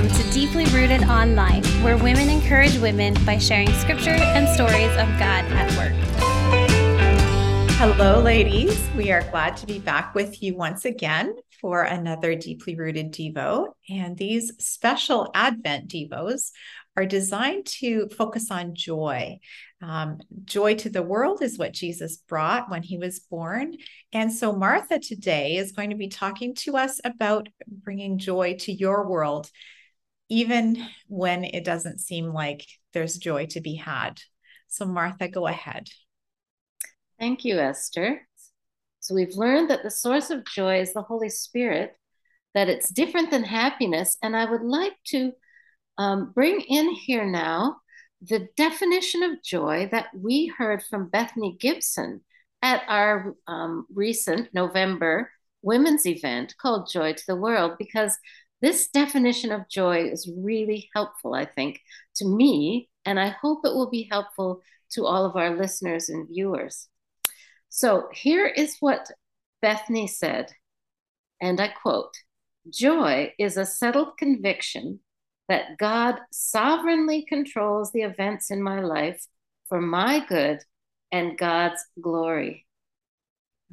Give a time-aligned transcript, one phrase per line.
[0.00, 5.06] Welcome to Deeply Rooted Online, where women encourage women by sharing scripture and stories of
[5.18, 5.92] God at work.
[7.76, 8.82] Hello, ladies.
[8.96, 13.74] We are glad to be back with you once again for another Deeply Rooted Devo.
[13.90, 16.52] And these special Advent Devos
[16.96, 19.38] are designed to focus on joy.
[19.82, 23.74] Um, joy to the world is what Jesus brought when he was born.
[24.14, 28.72] And so, Martha today is going to be talking to us about bringing joy to
[28.72, 29.50] your world,
[30.30, 34.20] even when it doesn't seem like there's joy to be had.
[34.68, 35.88] So, Martha, go ahead.
[37.18, 38.26] Thank you, Esther.
[39.00, 41.96] So, we've learned that the source of joy is the Holy Spirit,
[42.54, 44.16] that it's different than happiness.
[44.22, 45.32] And I would like to
[45.98, 47.76] um, bring in here now
[48.22, 52.20] the definition of joy that we heard from Bethany Gibson
[52.62, 55.30] at our um, recent November
[55.62, 58.16] women's event called Joy to the World, because
[58.60, 61.80] this definition of joy is really helpful, I think,
[62.16, 64.60] to me, and I hope it will be helpful
[64.92, 66.88] to all of our listeners and viewers.
[67.68, 69.10] So here is what
[69.62, 70.50] Bethany said,
[71.40, 72.14] and I quote
[72.68, 75.00] Joy is a settled conviction
[75.48, 79.26] that God sovereignly controls the events in my life
[79.68, 80.60] for my good
[81.10, 82.66] and God's glory.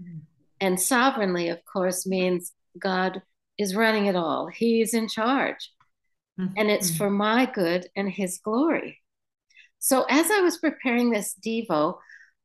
[0.01, 0.21] Mm.
[0.59, 3.21] And sovereignly, of course, means God
[3.57, 5.71] is running it all, He's in charge.
[6.39, 6.53] Mm-hmm.
[6.57, 9.01] And it's for my good and His glory.
[9.79, 11.97] So, as I was preparing this Devo,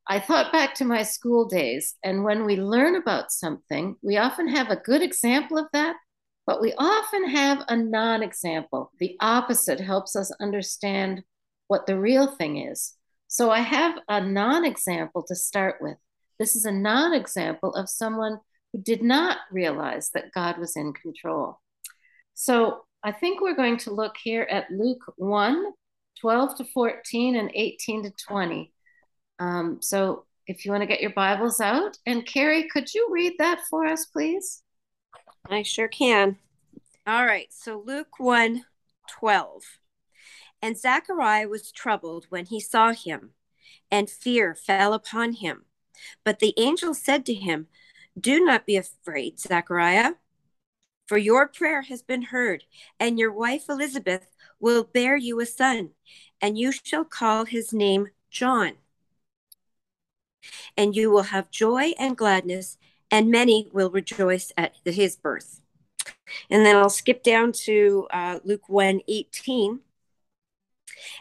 [0.08, 1.94] I thought back to my school days.
[2.02, 5.96] And when we learn about something, we often have a good example of that
[6.46, 8.90] but we often have a non example.
[8.98, 11.22] The opposite helps us understand
[11.68, 12.94] what the real thing is.
[13.28, 15.96] So I have a non example to start with.
[16.38, 18.38] This is a non example of someone
[18.72, 21.60] who did not realize that God was in control.
[22.34, 25.72] So I think we're going to look here at Luke 1
[26.20, 28.72] 12 to 14 and 18 to 20.
[29.38, 33.34] Um, so if you want to get your Bibles out, and Carrie, could you read
[33.38, 34.62] that for us, please?
[35.50, 36.38] I sure can.
[37.06, 37.48] All right.
[37.50, 38.64] So Luke 1
[39.10, 39.62] 12.
[40.60, 43.30] And Zachariah was troubled when he saw him,
[43.90, 45.64] and fear fell upon him.
[46.24, 47.66] But the angel said to him,
[48.18, 50.14] Do not be afraid, Zachariah,
[51.06, 52.64] for your prayer has been heard,
[53.00, 54.26] and your wife Elizabeth
[54.60, 55.90] will bear you a son,
[56.40, 58.74] and you shall call his name John.
[60.76, 62.78] And you will have joy and gladness,
[63.10, 65.60] and many will rejoice at his birth.
[66.50, 69.80] And then I'll skip down to uh, Luke 1 18.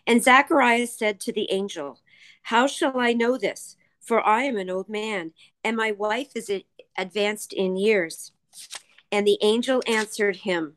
[0.08, 2.00] And Zacharias said to the angel,
[2.44, 3.76] How shall I know this?
[4.00, 6.50] For I am an old man, and my wife is
[6.98, 8.32] advanced in years.
[9.12, 10.76] And the angel answered him,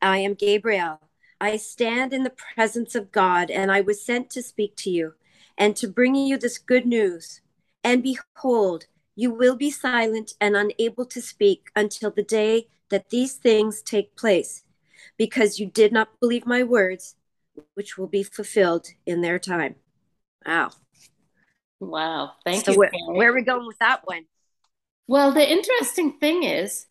[0.00, 1.00] I am Gabriel.
[1.40, 5.14] I stand in the presence of God, and I was sent to speak to you
[5.58, 7.40] and to bring you this good news.
[7.82, 13.34] And behold, you will be silent and unable to speak until the day that these
[13.34, 14.64] things take place,
[15.16, 17.16] because you did not believe my words,
[17.74, 19.74] which will be fulfilled in their time.
[20.46, 20.70] Wow.
[21.80, 22.32] Wow.
[22.44, 22.78] Thank so you.
[22.78, 24.24] Where, where are we going with that one?
[25.06, 26.86] Well, the interesting thing is,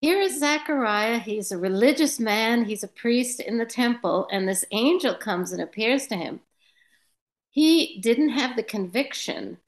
[0.00, 1.18] here is Zechariah.
[1.18, 5.60] He's a religious man, he's a priest in the temple, and this angel comes and
[5.60, 6.40] appears to him.
[7.50, 9.58] He didn't have the conviction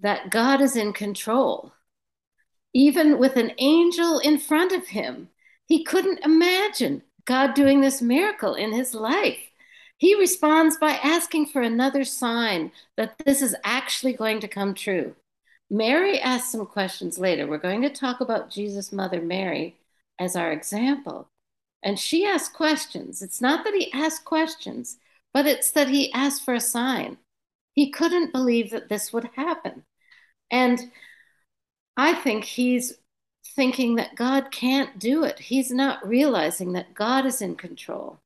[0.00, 1.72] that God is in control.
[2.72, 5.28] Even with an angel in front of him,
[5.66, 9.38] he couldn't imagine God doing this miracle in his life.
[9.98, 15.14] He responds by asking for another sign that this is actually going to come true.
[15.70, 17.46] Mary asks some questions later.
[17.46, 19.76] We're going to talk about Jesus' mother, Mary,
[20.18, 21.28] as our example.
[21.82, 23.22] And she asks questions.
[23.22, 24.96] It's not that he asked questions,
[25.32, 27.18] but it's that he asked for a sign.
[27.74, 29.84] He couldn't believe that this would happen.
[30.50, 30.90] And
[31.96, 32.94] I think he's
[33.54, 35.38] thinking that God can't do it.
[35.38, 38.18] He's not realizing that God is in control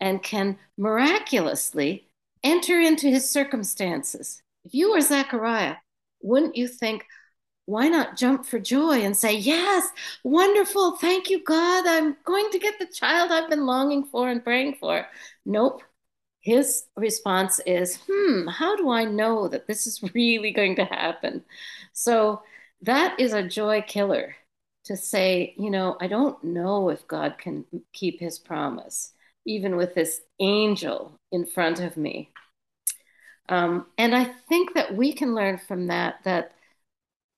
[0.00, 2.06] and can miraculously
[2.42, 4.42] enter into his circumstances.
[4.64, 5.76] If you were Zechariah,
[6.20, 7.04] wouldn't you think,
[7.66, 9.88] why not jump for joy and say, Yes,
[10.24, 10.96] wonderful.
[10.96, 11.86] Thank you, God.
[11.86, 15.06] I'm going to get the child I've been longing for and praying for.
[15.44, 15.82] Nope.
[16.40, 21.44] His response is, Hmm, how do I know that this is really going to happen?
[21.92, 22.42] So,
[22.82, 24.36] that is a joy killer
[24.84, 29.12] to say, you know, I don't know if God can keep his promise,
[29.44, 32.30] even with this angel in front of me.
[33.48, 36.52] Um, and I think that we can learn from that that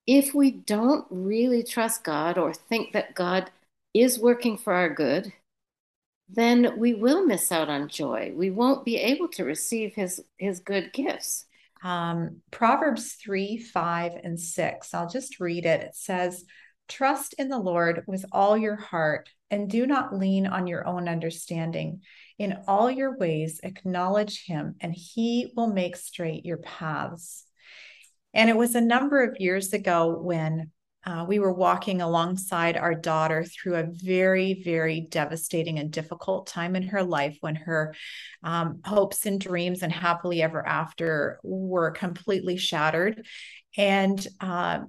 [0.07, 3.51] if we don't really trust God or think that God
[3.93, 5.31] is working for our good,
[6.27, 8.31] then we will miss out on joy.
[8.35, 11.45] We won't be able to receive his his good gifts.
[11.83, 14.93] Um, Proverbs 3, 5, and 6.
[14.93, 15.81] I'll just read it.
[15.81, 16.43] It says,
[16.89, 21.07] Trust in the Lord with all your heart and do not lean on your own
[21.07, 22.01] understanding.
[22.37, 27.45] In all your ways, acknowledge him, and he will make straight your paths.
[28.33, 30.71] And it was a number of years ago when
[31.05, 36.75] uh, we were walking alongside our daughter through a very, very devastating and difficult time
[36.75, 37.95] in her life when her
[38.43, 43.25] um, hopes and dreams and happily ever after were completely shattered.
[43.77, 44.81] And uh,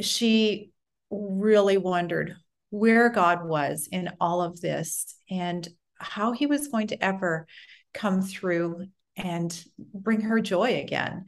[0.00, 0.70] she
[1.10, 2.36] really wondered
[2.74, 5.66] where God was in all of this and
[5.96, 7.46] how he was going to ever
[7.92, 8.86] come through
[9.16, 11.26] and bring her joy again.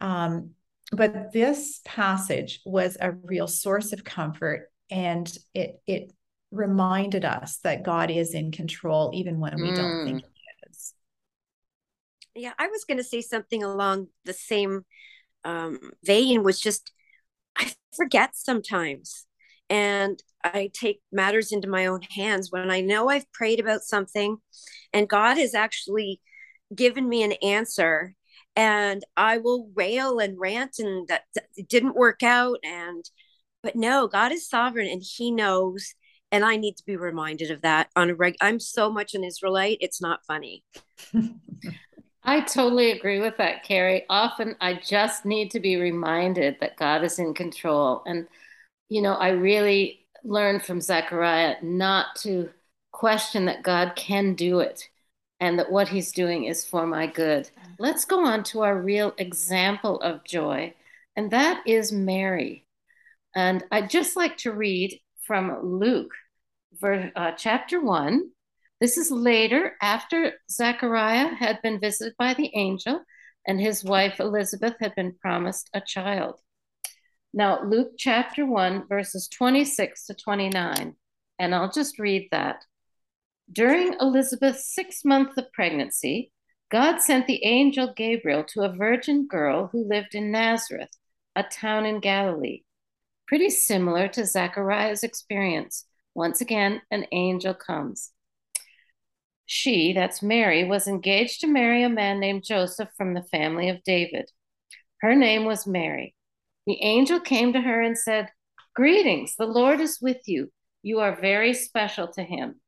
[0.00, 0.52] Um,
[0.92, 6.12] but this passage was a real source of comfort and it it
[6.50, 9.76] reminded us that God is in control even when we mm.
[9.76, 10.28] don't think mm.
[10.32, 10.94] he is.
[12.34, 14.86] Yeah, I was going to say something along the same
[15.44, 16.90] um, vein was just
[17.54, 19.26] I forget sometimes
[19.68, 20.22] and
[20.54, 24.38] I take matters into my own hands when I know I've prayed about something
[24.92, 26.20] and God has actually
[26.74, 28.14] given me an answer
[28.54, 33.04] and I will rail and rant and that, that it didn't work out and
[33.62, 35.94] but no, God is sovereign and he knows
[36.32, 39.24] and I need to be reminded of that on a reg I'm so much an
[39.24, 40.64] Israelite, it's not funny.
[42.26, 44.04] I totally agree with that, Carrie.
[44.10, 48.02] Often I just need to be reminded that God is in control.
[48.04, 48.26] And,
[48.88, 52.50] you know, I really learned from Zechariah not to
[52.92, 54.88] question that God can do it
[55.40, 57.50] and that what he's doing is for my good.
[57.78, 60.74] Let's go on to our real example of joy,
[61.14, 62.64] and that is Mary.
[63.34, 66.12] And I'd just like to read from Luke,
[66.82, 68.30] uh, chapter 1.
[68.80, 73.02] This is later after Zechariah had been visited by the angel
[73.46, 76.40] and his wife Elizabeth had been promised a child.
[77.36, 80.96] Now, Luke chapter 1, verses 26 to 29,
[81.38, 82.64] and I'll just read that.
[83.52, 86.32] During Elizabeth's six month of pregnancy,
[86.70, 90.96] God sent the angel Gabriel to a virgin girl who lived in Nazareth,
[91.36, 92.62] a town in Galilee.
[93.28, 95.84] Pretty similar to Zechariah's experience.
[96.14, 98.12] Once again, an angel comes.
[99.44, 103.84] She, that's Mary, was engaged to marry a man named Joseph from the family of
[103.84, 104.30] David.
[105.02, 106.15] Her name was Mary.
[106.66, 108.28] The angel came to her and said,
[108.74, 110.50] Greetings, the Lord is with you.
[110.82, 112.60] You are very special to him.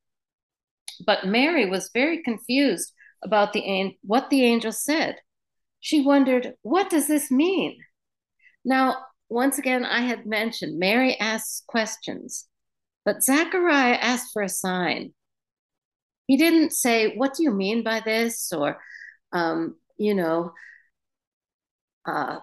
[1.05, 2.93] But Mary was very confused
[3.23, 5.17] about the what the angel said.
[5.81, 7.79] She wondered, what does this mean?
[8.65, 8.97] Now,
[9.29, 12.47] once again, I had mentioned Mary asks questions,
[13.05, 15.13] but Zechariah asked for a sign.
[16.27, 18.53] He didn't say, What do you mean by this?
[18.53, 18.81] Or,
[19.33, 20.53] um, you know,
[22.07, 22.39] uh,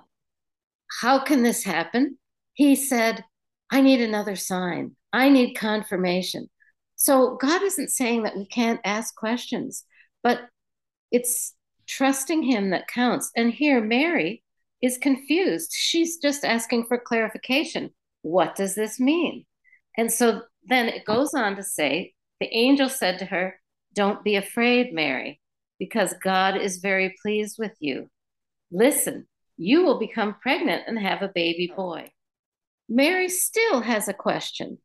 [1.02, 2.18] how can this happen?
[2.54, 3.24] He said,
[3.72, 4.96] I need another sign.
[5.12, 6.50] I need confirmation.
[6.96, 9.84] So God isn't saying that we can't ask questions,
[10.24, 10.42] but
[11.12, 11.54] it's
[11.88, 13.32] trusting Him that counts.
[13.36, 14.44] And here, Mary
[14.82, 15.72] is confused.
[15.74, 17.92] She's just asking for clarification.
[18.22, 19.46] What does this mean?
[19.98, 23.60] And so then it goes on to say, the angel said to her,
[23.94, 25.40] Don't be afraid, Mary,
[25.80, 28.10] because God is very pleased with you.
[28.72, 32.10] Listen, you will become pregnant and have a baby boy.
[32.88, 34.78] Mary still has a question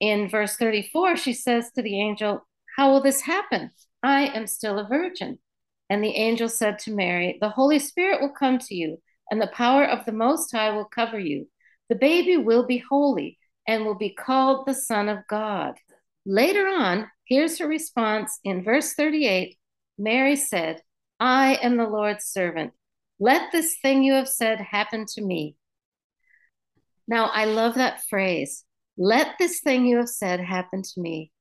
[0.00, 3.70] in verse 34, she says to the angel, How will this happen?
[4.02, 5.38] I am still a virgin.
[5.90, 9.48] And the angel said to Mary, The Holy Spirit will come to you, and the
[9.48, 11.48] power of the Most High will cover you.
[11.88, 15.74] The baby will be holy and will be called the Son of God.
[16.24, 19.56] Later on, here's her response in verse 38
[20.00, 20.80] Mary said,
[21.18, 22.72] I am the Lord's servant.
[23.20, 25.56] Let this thing you have said happen to me.
[27.06, 28.64] Now, I love that phrase.
[28.96, 31.32] Let this thing you have said happen to me.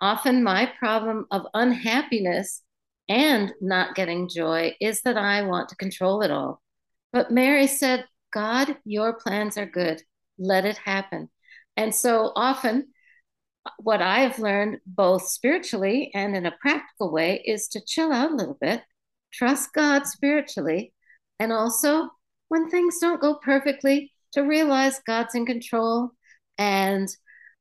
[0.00, 2.62] Often, my problem of unhappiness
[3.08, 6.62] and not getting joy is that I want to control it all.
[7.12, 10.02] But Mary said, God, your plans are good.
[10.38, 11.28] Let it happen.
[11.76, 12.88] And so often,
[13.78, 18.34] what I've learned both spiritually and in a practical way is to chill out a
[18.34, 18.82] little bit,
[19.32, 20.92] trust God spiritually,
[21.38, 22.08] and also
[22.48, 26.10] when things don't go perfectly, to realize God's in control
[26.58, 27.08] and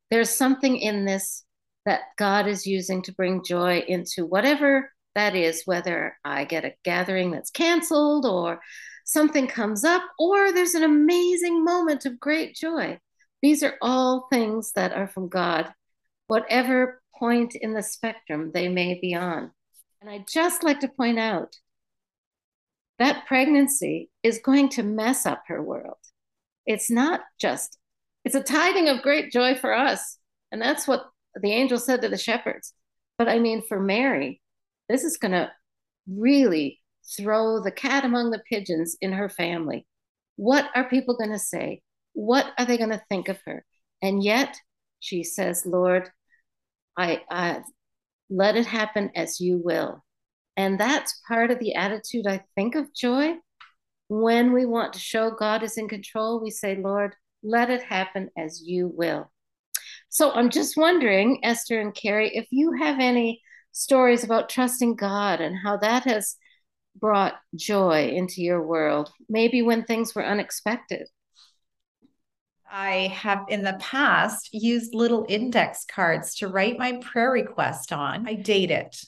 [0.10, 1.44] there's something in this
[1.86, 6.74] that God is using to bring joy into whatever that is, whether I get a
[6.84, 8.60] gathering that's canceled or
[9.06, 13.00] something comes up, or there's an amazing moment of great joy.
[13.42, 15.74] These are all things that are from God
[16.32, 19.52] whatever point in the spectrum they may be on.
[20.02, 21.56] And I'd just like to point out
[22.98, 25.98] that pregnancy is going to mess up her world.
[26.66, 27.78] It's not just,
[28.26, 30.18] it's a tiding of great joy for us.
[30.52, 31.06] And that's what
[31.40, 32.74] the angel said to the shepherds.
[33.18, 34.42] But I mean, for Mary,
[34.90, 35.52] this is going to
[36.08, 36.80] really
[37.18, 39.86] throw the cat among the pigeons in her family.
[40.36, 41.82] What are people going to say?
[42.14, 43.64] What are they going to think of her?
[44.02, 44.58] And yet
[45.00, 46.10] she says, Lord,
[46.98, 47.62] I, I
[48.32, 50.04] let it happen as you will.
[50.58, 53.36] And that's part of the attitude I think of joy.
[54.08, 58.30] When we want to show God is in control, we say, Lord, let it happen
[58.38, 59.32] as you will.
[60.10, 65.40] So I'm just wondering, Esther and Carrie, if you have any stories about trusting God
[65.40, 66.36] and how that has
[66.96, 71.08] brought joy into your world, maybe when things were unexpected.
[72.72, 78.28] I have in the past used little index cards to write my prayer request on.
[78.28, 79.04] I date it.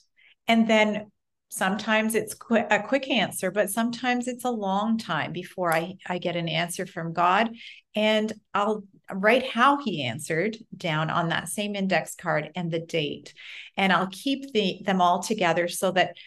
[0.47, 1.11] And then
[1.47, 6.17] sometimes it's qu- a quick answer, but sometimes it's a long time before I, I
[6.17, 7.51] get an answer from God.
[7.95, 13.33] And I'll write how he answered down on that same index card and the date.
[13.77, 16.17] And I'll keep the, them all together so that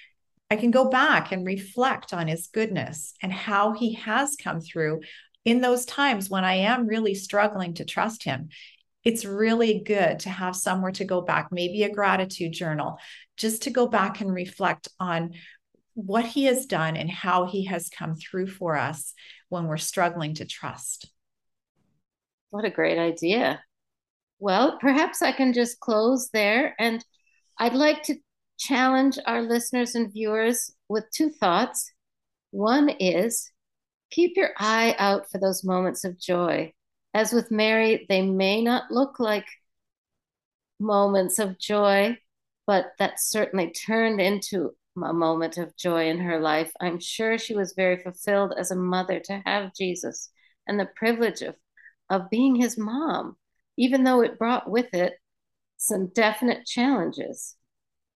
[0.51, 5.01] I can go back and reflect on his goodness and how he has come through
[5.47, 8.49] in those times when I am really struggling to trust him.
[9.05, 12.99] It's really good to have somewhere to go back, maybe a gratitude journal,
[13.37, 15.35] just to go back and reflect on
[15.95, 19.15] what he has done and how he has come through for us
[19.49, 21.09] when we're struggling to trust.
[22.51, 23.63] What a great idea.
[24.41, 26.75] Well, perhaps I can just close there.
[26.81, 27.05] And
[27.57, 28.17] I'd like to
[28.59, 31.93] challenge our listeners and viewers with two thoughts.
[32.51, 33.51] One is
[34.11, 36.73] keep your eye out for those moments of joy.
[37.15, 39.47] As with Mary, they may not look like
[40.79, 42.19] moments of joy,
[42.67, 46.73] but that certainly turned into a moment of joy in her life.
[46.81, 50.31] I'm sure she was very fulfilled as a mother to have Jesus
[50.67, 51.55] and the privilege of,
[52.11, 53.37] of being his mom,
[53.77, 55.15] even though it brought with it
[55.77, 57.55] some definite challenges.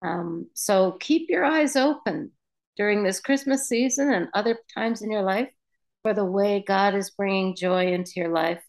[0.03, 2.33] Um, so keep your eyes open
[2.77, 5.51] during this Christmas season and other times in your life
[6.03, 8.63] for the way God is bringing joy into your life.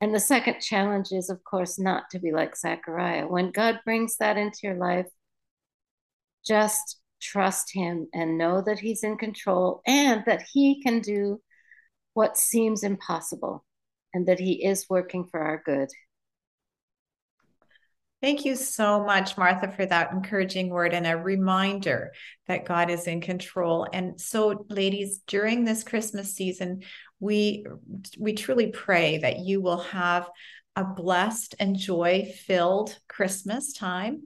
[0.00, 3.26] And the second challenge is, of course, not to be like Zachariah.
[3.26, 5.06] When God brings that into your life,
[6.44, 11.40] just trust Him and know that He's in control and that He can do
[12.14, 13.64] what seems impossible
[14.12, 15.88] and that He is working for our good.
[18.22, 22.12] Thank you so much, Martha, for that encouraging word and a reminder
[22.46, 23.88] that God is in control.
[23.92, 26.82] And so, ladies, during this Christmas season,
[27.18, 27.66] we
[28.16, 30.30] we truly pray that you will have
[30.76, 34.22] a blessed and joy-filled Christmas time.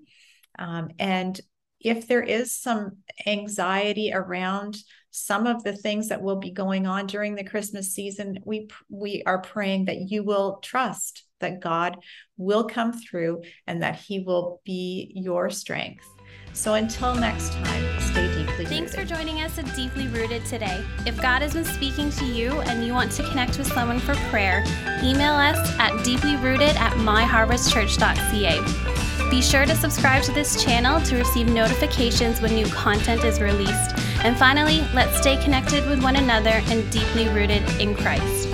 [0.58, 1.40] Um, and
[1.80, 4.76] if there is some anxiety around
[5.16, 9.22] some of the things that will be going on during the Christmas season, we we
[9.24, 11.96] are praying that you will trust that God
[12.36, 16.04] will come through and that He will be your strength.
[16.52, 19.08] So until next time, stay deeply Thanks rooted.
[19.08, 20.84] for joining us at Deeply Rooted today.
[21.06, 24.14] If God has been speaking to you and you want to connect with someone for
[24.30, 24.62] prayer,
[25.02, 29.30] email us at deeplyrooted at myharvestchurch.ca.
[29.30, 33.90] Be sure to subscribe to this channel to receive notifications when new content is released.
[34.26, 38.48] And finally, let's stay connected with one another and deeply rooted in Christ.